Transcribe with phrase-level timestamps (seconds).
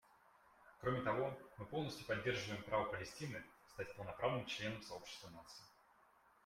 [0.79, 3.39] Кроме того, мы полностью поддерживаем право Палестины
[3.75, 5.63] стать полноправным членом сообщества наций.